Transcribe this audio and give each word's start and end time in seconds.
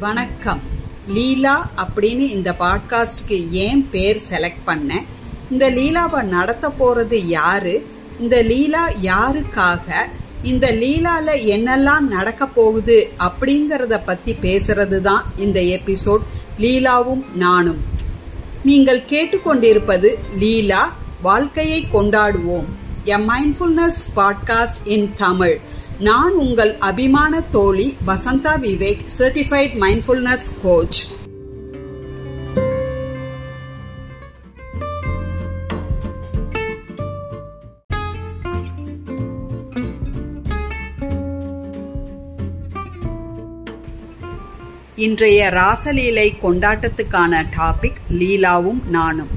வணக்கம். 0.00 0.60
லீலா 1.06 1.70
அப்படின்னு 1.76 2.18
இந்த 2.18 2.54
பாட்காஸ்டுக்கு 2.60 3.50
ஏன் 3.50 3.88
பேர் 3.90 4.22
செலக்ட் 4.30 4.62
பண்ணேன் 4.66 5.04
இந்த 5.50 5.70
லீலாவை 5.70 6.22
நடத்த 6.22 6.72
போறது 6.80 7.14
யாரு? 7.14 7.86
இந்த 8.20 8.42
லீலா 8.42 8.88
யாருக்காக? 9.02 9.92
இந்த 10.42 10.72
லீலால 10.72 11.26
என்னெல்லாம் 11.26 12.00
நடக்க 12.00 12.46
போகுது 12.46 13.12
அப்படிங்கறத 13.18 14.00
பத்தி 14.04 14.36
பேசுறது 14.42 15.00
தான் 15.00 15.24
இந்த 15.36 15.60
எபிசோட் 15.60 16.22
லீலாவும் 16.58 17.24
நானும். 17.34 17.80
நீங்கள் 18.64 19.00
கேட்டுக்கொண்டிருப்பது 19.00 20.14
லீலா 20.38 20.96
வாழ்க்கையை 21.22 21.86
கொண்டாடுவோம். 21.92 22.64
A 23.06 23.16
mindfulness 23.16 24.00
podcast 24.16 24.80
in 24.84 25.12
Tamil 25.14 25.60
நான் 26.02 26.32
உங்கள் 26.32 26.76
அபிமான 26.78 27.40
தோழி 27.40 27.96
Vasantha 28.06 28.56
Vivek 28.58 29.06
certified 29.18 29.74
mindfulness 29.80 30.46
coach 30.62 31.06
இன்றைய 44.96 45.50
ராசலீலை 45.54 46.32
கொண்டாட்டத்துக்கான 46.42 47.46
டாபிக் 47.56 47.96
லீலாவும் 48.10 48.84
நானும். 48.86 49.28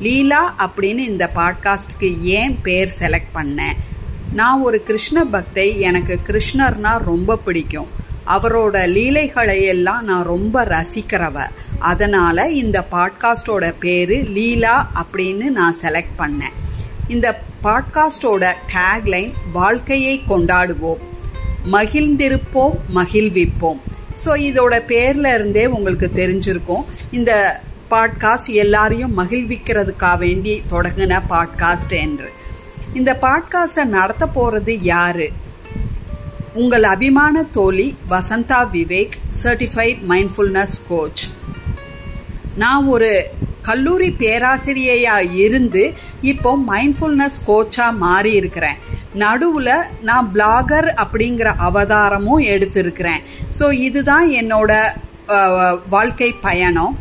லீலா 0.00 0.54
அப்படின்னு 0.58 0.98
இந்த 0.98 1.30
பாட்காஸ்டுக்கு 1.34 2.22
ஏன் 2.22 2.58
பேர் 2.62 2.94
செலக்ட் 2.98 3.30
பண்ணேன்? 3.34 3.87
நான் 4.32 4.60
ஒரு 4.60 4.82
கிருஷ்ண 4.82 5.24
பக்தை 5.32 5.78
எனக்கு 5.78 6.18
கிருஷ்ணர்னா 6.26 7.04
ரொம்ப 7.04 7.36
பிடிக்கும். 7.36 7.86
அவரோட 8.26 8.88
லீலைகளை 8.88 9.64
எல்லாம் 9.64 10.04
நான் 10.04 10.24
ரொம்ப 10.24 10.64
ரசிக்கிறவ. 10.64 11.46
அதனால் 11.78 12.52
இந்த 12.52 12.86
பாட்காஸ்டோட 12.92 13.74
பேர் 13.80 14.30
லீலா 14.30 14.90
அப்படின்னு 14.94 15.44
நான் 15.44 15.74
செலக்ட் 15.82 16.18
பண்ணேன். 16.18 16.52
இந்த 17.08 17.42
பாட்காஸ்டோட 17.62 18.52
டேக்லைன் 18.72 19.32
வாழ்க்கையை 19.52 20.22
கொண்டாடுவோம். 20.28 20.98
மகிழ்ந்திருப்போம் 21.72 22.76
மகிழ்விப்போம். 22.94 23.80
ஸோ 24.24 24.34
இதோட 24.34 24.82
பேர்ல 24.88 25.34
இருந்தே 25.34 25.66
உங்களுக்கு 25.66 26.10
தெரிஞ்சிருக்கும். 26.14 26.84
இந்த 27.10 27.60
பாட்காஸ்ட் 27.90 28.46
எல்லாரையும் 28.46 29.18
மகிழ்விக்கிறதுக்காக 29.18 30.18
வேண்டி 30.18 30.62
தொடங்கின 30.70 31.20
பாட்காஸ்ட் 31.30 31.90
என்று. 31.90 32.32
இந்த 32.94 33.18
பாட்காஸ்டை 33.22 33.84
நடத்த 33.84 34.26
போகிறது 34.26 34.82
யாரு? 34.82 35.28
உங்கள் 36.54 36.82
அபிமான 36.82 37.42
தோழி 37.42 37.96
Vasantha 38.10 38.60
Vivek 38.72 39.16
certified 39.42 40.00
mindfulness 40.08 40.76
coach 40.88 41.22
நான் 42.56 42.86
ஒரு 42.86 43.30
கல்லூரி 43.62 44.08
பேராசிரியையாக 44.10 45.34
இருந்து 45.34 45.92
இப்போ 46.20 46.58
மைண்ட்ஃபுல்னஸ் 46.68 47.38
கோச்சாக 47.46 47.96
மாறி 47.96 48.32
இருக்கிறேன். 48.32 48.76
நடுவில் 49.14 49.74
நான் 50.00 50.30
பிளாகர் 50.34 50.88
அப்படிங்கிற 51.02 51.48
அவதாரமும் 51.68 52.42
எடுத்திருக்கிறேன். 52.54 53.22
ஸோ 53.58 53.72
இதுதான் 53.72 54.28
என்னோட 54.28 54.72
வாழ்க்கை 55.88 56.32
பயணம். 56.32 56.98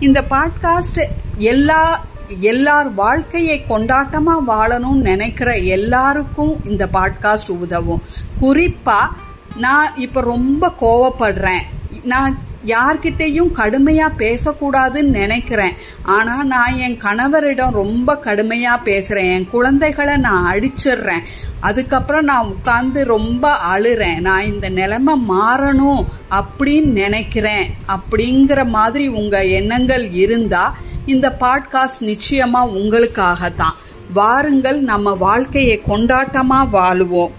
இந்த 0.00 0.24
பாட்காஸ்ட் 0.30 1.02
எல்லா 1.36 2.04
எல்லார் 2.40 2.94
வாழ்க்கையை 2.94 3.64
கொண்டாட்டமா 3.68 4.36
வாழணும்னு 4.48 5.00
நினைக்கிற 5.00 5.56
எல்லாருக்கும் 5.56 6.60
இந்த 6.64 6.88
பாட்காஸ்ட் 6.92 7.50
உதவும். 7.50 8.02
குறிப்பா 8.40 9.08
நான் 9.56 9.96
இப்ப 9.96 10.20
ரொம்ப 10.20 10.72
கோவப்படுறேன். 10.80 11.62
நான் 12.02 12.38
யார்கிட்டையும் 12.66 13.50
கடுமையா 13.54 14.08
பேசக்கூடாதுன்னு 14.18 15.02
நினைக்கிறேன். 15.02 15.72
ஆனா 16.02 16.44
நான் 16.44 16.76
என் 16.76 17.00
கணவரிடம் 17.00 17.70
ரொம்ப 17.70 18.18
கடுமையா 18.24 18.78
பேசுறேன். 18.84 19.34
என் 19.34 19.48
குழந்தைகளை 19.48 20.16
நான் 20.16 20.54
அடிச்சிடுறேன். 20.54 21.20
அதுக்கப்புறம் 21.60 22.24
நான் 22.24 22.54
உட்காந்து 22.54 23.04
ரொம்ப 23.04 23.56
அழுறேன். 23.76 24.20
நான் 24.20 24.44
இந்த 24.44 24.68
நிலைமை 24.68 25.14
மாறணும் 25.28 26.04
அப்படின்னு 26.30 26.84
நினைக்கிறேன். 26.84 27.70
அப்படிங்கிற 27.88 28.66
மாதிரி 28.66 29.08
உங்கள் 29.08 29.48
எண்ணங்கள் 29.48 30.10
இருந்தால் 30.10 30.72
இந்த 31.06 31.36
பாட்காஸ்ட் 31.40 32.00
நிச்சயமா 32.00 32.60
உங்களுக்காகத்தான். 32.64 33.76
வாருங்கள் 34.12 34.80
நம்ம 34.80 35.12
வாழ்க்கையை 35.12 35.82
கொண்டாட்டமாக 35.88 36.68
வாழுவோம். 36.72 37.30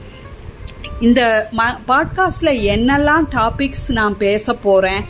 இந்த 1.00 1.50
ம 1.58 1.62
பாட்காஸ்டில் 1.88 2.62
என்னெல்லாம் 2.66 3.26
டாபிக்ஸ் 3.32 3.92
நான் 3.92 4.18
பேச 4.18 4.54
போகிறேன் 4.54 5.06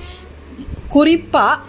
குறிப்பாக 0.88 1.60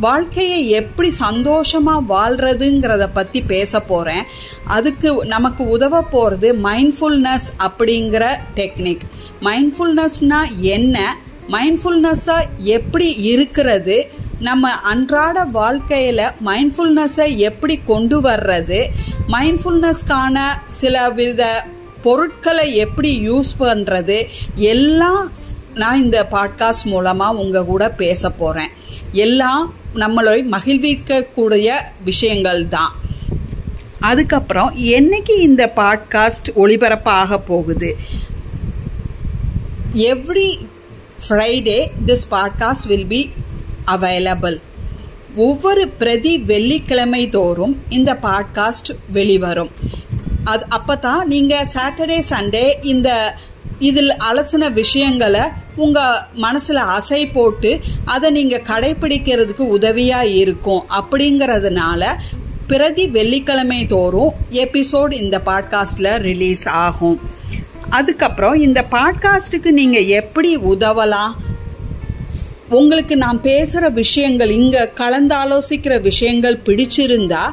வாழ்க்கையை 0.00 0.70
எப்படி 0.70 1.10
சந்தோஷமாக 1.10 2.14
வாழ்கிறதுங்கிறத 2.14 3.08
பற்றி 3.12 3.42
பேச 3.42 3.80
போகிறேன் 3.80 4.22
அதுக்கு 4.64 5.24
நமக்கு 5.24 5.64
உதவ 5.64 6.02
போகிறது 6.02 6.54
மைண்ட்ஃபுல்னஸ் 6.54 7.48
அப்படிங்கிற 7.58 8.36
டெக்னிக் 8.54 9.00
மைண்ட்ஃபுல்னஸ்னால் 9.42 10.56
என்ன? 10.58 11.16
மைண்ட்ஃபுல்னஸ்ஸாக 11.48 12.44
எப்படி 12.58 13.14
இருக்கிறது? 13.14 14.10
நம்ம 14.40 14.70
அன்றாட 14.70 15.44
வாழ்க்கையில் 15.44 16.30
மைண்ட்ஃபுல்னஸை 16.46 17.36
எப்படி 17.36 17.80
கொண்டு 17.86 18.20
வர்றது? 18.20 18.84
மைண்ட்ஃபுல்னஸ்க்கான 19.28 20.38
சில 20.66 21.10
வித 21.10 21.66
பொருட்களை 22.02 22.74
எப்படி 22.74 23.30
யூஸ் 23.30 23.50
பண்ணுறது 23.60 24.26
எல்லாம் 24.54 25.30
நான் 25.74 26.02
இந்த 26.02 26.26
பாட்காஸ்ட் 26.30 26.84
மூலமாக 26.84 27.36
உங்கள் 27.36 27.64
கூட 27.64 27.90
பேச 27.90 28.30
போகிறேன் 28.30 28.68
எல்லாம் 29.12 29.74
நம்மளை 29.94 30.44
மகிழ்விக்கக்கூடிய 30.50 31.74
விஷயங்கள் 32.04 32.68
தான். 32.68 32.92
அதுக்கப்புறம் 34.00 34.74
என்னைக்கு 34.76 35.38
இந்த 35.38 35.72
பாட்காஸ்ட் 35.76 36.48
ஒளிபரப்பாக 36.56 37.38
போகுது? 37.46 37.96
Every 39.94 40.50
Friday 41.28 41.86
this 42.06 42.26
podcast 42.30 42.86
will 42.86 43.06
be 43.06 43.30
available 43.86 44.60
ஒவ்வொரு 45.36 45.88
பிரதி 45.88 46.38
வெள்ளிக்கிழமை 46.38 47.28
தோறும் 47.28 47.76
இந்த 47.88 48.18
பாட்காஸ்ட் 48.22 48.90
வெளிவரும். 49.12 49.70
அது 50.48 50.64
அப்போ 50.68 50.96
தான் 50.96 51.22
நீங்கள் 51.26 51.68
சாட்டர்டே 51.74 52.18
சண்டே 52.30 52.64
இந்த 52.82 53.10
இதில் 53.78 54.12
அலசின 54.28 54.64
விஷயங்களை 54.72 55.42
உங்கள் 55.76 56.20
மனசில் 56.34 56.80
அசை 56.96 57.20
போட்டு 57.32 57.70
அதை 58.04 58.28
நீங்கள் 58.30 58.66
கடைபிடிக்கிறதுக்கு 58.70 59.64
உதவியாக 59.68 60.34
இருக்கும் 60.34 60.84
அப்படிங்கறதுனால 61.00 62.02
பிரதி 62.66 63.04
வெள்ளிக்கிழமை 63.08 63.86
தோறும் 63.86 64.32
எபிசோட் 64.62 65.12
இந்த 65.12 65.36
பாட்காஸ்டில் 65.46 66.10
ரிலீஸ் 66.20 66.64
ஆகும். 66.78 67.18
அதுக்கப்புறம் 67.90 68.56
இந்த 68.60 68.80
பாட்காஸ்ட்டுக்கு 68.90 69.70
நீங்கள் 69.70 70.10
எப்படி 70.20 70.50
உதவலாம்? 70.72 71.32
உங்களுக்கு 72.70 73.14
நான் 73.16 73.40
பேசுகிற 73.40 73.88
விஷயங்கள் 73.98 74.50
இங்கே 74.50 74.82
கலந்தாலோசிக்கிற 74.96 75.94
விஷயங்கள் 76.00 76.62
பிடிச்சிருந்தா 76.66 77.44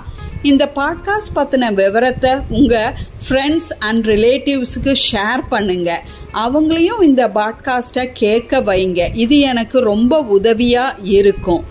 இந்த 0.46 0.72
பாட்காஸ்ட் 0.76 1.36
பற்றின 1.36 1.74
விவரத்தை 1.74 2.32
உங்கள் 2.50 2.94
ஃப்ரெண்ட்ஸ் 3.30 3.72
அண்ட் 3.80 4.06
ரிலேட்டிவ்ஸுக்கு 4.06 4.96
ஷேர் 5.12 5.42
பண்ணுங்க. 5.50 6.04
அவங்களையும் 6.34 7.02
இந்த 7.02 7.28
பாட்காஸ்ட்டை 7.28 8.10
கேட்க 8.14 8.60
வைங்க. 8.60 9.10
இது 9.14 9.40
எனக்கு 9.40 9.80
ரொம்ப 9.80 10.20
உதவியாக 10.20 10.98
இருக்கும். 11.02 11.66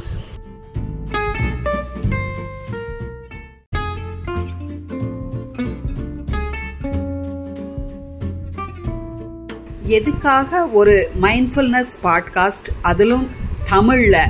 எதுக்காக 9.87 10.67
ஒரு 10.67 11.11
மைண்ட்ஃபுல்னஸ் 11.23 11.95
பாட்காஸ்ட் 12.03 12.69
அதிலும் 12.83 13.29
தமிழில். 13.71 14.21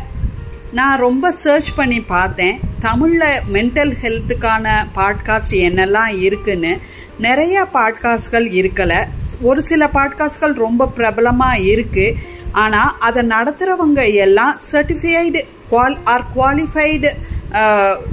நான் 0.72 0.98
ரொம்ப 0.98 1.32
சர்ச் 1.32 1.74
பண்ணி 1.74 2.00
பார்த்தேன். 2.00 2.72
தமிழில் 2.84 3.42
மென்டல் 3.54 3.92
ஹெல்த்துக்கான 4.02 4.66
பாட்காஸ்ட் 4.96 5.54
என்னெல்லாம் 5.66 6.12
இருக்குன்னு 6.26 6.72
நிறைய 7.18 7.56
பாட்காஸ்ட்கள் 7.74 8.46
இருக்கலை. 8.60 9.00
ஒரு 9.48 9.60
சில 9.62 9.86
பாட்காஸ்ட்கள் 9.96 10.54
ரொம்ப 10.64 10.88
பிரபலமாக 10.96 11.64
இருக்குது 11.72 12.16
ஆனால் 12.64 12.94
அதை 13.06 13.22
நடத்துகிறவங்க 13.34 14.00
எல்லாம் 14.24 14.54
சர்டிஃபைடு 14.70 15.42
குவால் 15.70 15.96
ஆர் 16.04 16.26
குவாலிஃபைடு 16.36 17.10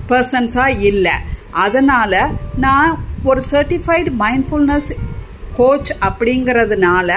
பர்சன்ஸாக 0.09 0.81
இல்லை. 0.91 1.15
அதனால் 1.65 2.19
நான் 2.65 2.91
ஒரு 3.23 3.41
சர்டிஃபைடு 3.51 4.11
மைண்ட்ஃபுல்னஸ் 4.23 4.91
கோச் 5.57 5.91
அப்படிங்கிறதுனால 6.07 7.09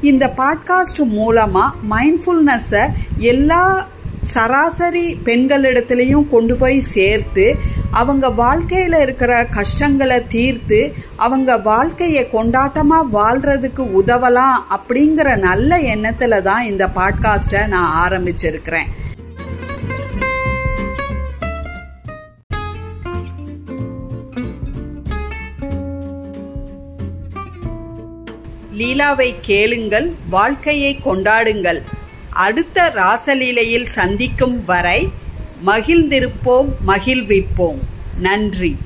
இந்த 0.00 0.24
பாட்காஸ்ட் 0.40 1.00
மூலமாக 1.18 1.76
மைண்ட்ஃபுல்னஸை 1.94 2.82
எல்லா 3.32 3.62
சராசரி 4.20 5.16
பெண்களிடத்துலையும் 5.24 6.28
கொண்டு 6.28 6.56
போய் 6.56 6.80
சேர்த்து 6.80 7.56
அவங்க 7.90 8.30
வாழ்க்கையில் 8.30 9.00
இருக்கிற 9.00 9.44
கஷ்டங்களை 9.44 10.26
தீர்த்து 10.26 10.92
அவங்க 11.16 11.56
வாழ்க்கையை 11.56 12.28
கொண்டாட்டமாக 12.32 13.08
வாழ்கிறதுக்கு 13.12 13.86
உதவலாம் 14.00 14.56
அப்படிங்கிற 14.70 15.36
நல்ல 15.36 15.78
எண்ணத்தில் 15.78 16.42
தான் 16.42 16.64
இந்த 16.64 16.86
பாட்காஸ்ட்டை 16.86 17.66
நான் 17.66 18.08
ஆரம்பிச்சிருக்கிறேன். 18.08 18.86
லீலாவை 28.78 29.34
கேளுங்கள் 29.40 30.12
வாழ்க்கையை 30.30 31.00
கொண்டாடுங்கள். 31.04 31.82
அடுத்த 32.38 32.92
ராசலீலையில் 32.94 33.84
சந்திக்கும் 33.84 34.64
வரை 34.64 35.10
மகிழ்ந்திருப்போம் 35.66 36.68
மகிழ்விப்போம். 36.86 37.78
நன்றி. 38.18 38.76